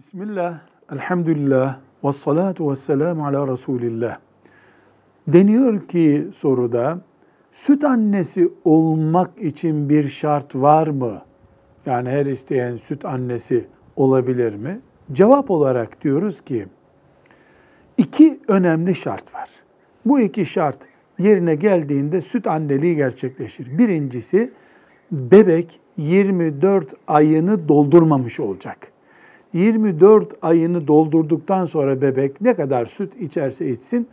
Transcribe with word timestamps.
Bismillah, 0.00 0.60
elhamdülillah, 0.92 1.78
ve 2.04 2.12
salatu 2.12 2.70
ve 2.70 2.76
selamu 2.76 3.26
ala 3.26 3.52
Resulillah. 3.52 4.18
Deniyor 5.28 5.88
ki 5.88 6.28
soruda, 6.34 7.00
süt 7.52 7.84
annesi 7.84 8.52
olmak 8.64 9.38
için 9.42 9.88
bir 9.88 10.08
şart 10.08 10.54
var 10.54 10.86
mı? 10.86 11.22
Yani 11.86 12.08
her 12.08 12.26
isteyen 12.26 12.76
süt 12.76 13.04
annesi 13.04 13.66
olabilir 13.96 14.54
mi? 14.54 14.80
Cevap 15.12 15.50
olarak 15.50 16.02
diyoruz 16.04 16.40
ki, 16.40 16.66
iki 17.98 18.40
önemli 18.48 18.94
şart 18.94 19.34
var. 19.34 19.50
Bu 20.04 20.20
iki 20.20 20.46
şart 20.46 20.78
yerine 21.18 21.54
geldiğinde 21.54 22.20
süt 22.20 22.46
anneliği 22.46 22.96
gerçekleşir. 22.96 23.78
Birincisi, 23.78 24.52
bebek 25.12 25.80
24 25.96 26.94
ayını 27.06 27.68
doldurmamış 27.68 28.40
olacak. 28.40 28.89
24 29.52 30.32
ayını 30.42 30.86
doldurduktan 30.86 31.66
sonra 31.66 32.00
bebek 32.00 32.40
ne 32.40 32.54
kadar 32.54 32.86
süt 32.86 33.16
içerse 33.20 33.70
içsin 33.70 34.08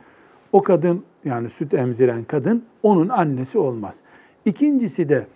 o 0.51 0.63
kadın 0.63 1.03
yani 1.25 1.49
süt 1.49 1.73
emziren 1.73 2.23
kadın 2.23 2.63
onun 2.83 3.09
annesi 3.09 3.57
olmaz. 3.57 4.01
İkincisi 4.45 5.09
de 5.09 5.27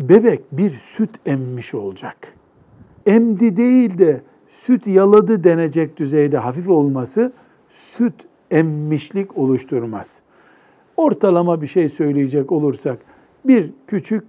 bebek 0.00 0.40
bir 0.52 0.70
süt 0.70 1.10
emmiş 1.26 1.74
olacak. 1.74 2.34
Emdi 3.06 3.56
değil 3.56 3.98
de 3.98 4.22
süt 4.48 4.86
yaladı 4.86 5.44
denecek 5.44 5.96
düzeyde 5.96 6.38
hafif 6.38 6.68
olması 6.68 7.32
süt 7.68 8.14
emmişlik 8.50 9.38
oluşturmaz. 9.38 10.20
Ortalama 10.96 11.62
bir 11.62 11.66
şey 11.66 11.88
söyleyecek 11.88 12.52
olursak 12.52 12.98
bir 13.44 13.72
küçük 13.86 14.24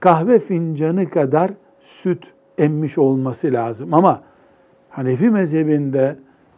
kahve 0.00 0.40
fincanı 0.40 1.10
kadar 1.10 1.50
süt 1.80 2.32
emmiş 2.58 2.98
olması 2.98 3.52
lazım 3.52 3.94
ama 3.94 4.22
Hanefi 4.90 5.30
mezhebinde 5.30 6.16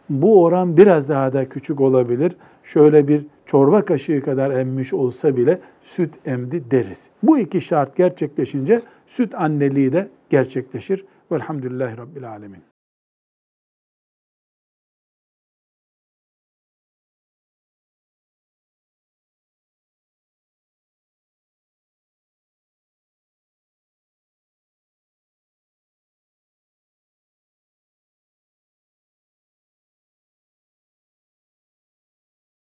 bu 0.09 0.43
oran 0.43 0.77
biraz 0.77 1.09
daha 1.09 1.33
da 1.33 1.49
küçük 1.49 1.81
olabilir. 1.81 2.35
Şöyle 2.63 3.07
bir 3.07 3.25
çorba 3.45 3.85
kaşığı 3.85 4.21
kadar 4.21 4.51
emmiş 4.51 4.93
olsa 4.93 5.37
bile 5.37 5.59
süt 5.81 6.27
emdi 6.27 6.71
deriz. 6.71 7.09
Bu 7.23 7.39
iki 7.39 7.61
şart 7.61 7.95
gerçekleşince 7.95 8.81
süt 9.07 9.35
anneliği 9.35 9.93
de 9.93 10.09
gerçekleşir. 10.29 11.05
Velhamdülillahi 11.31 11.97
Rabbil 11.97 12.29
Alemin. 12.29 12.72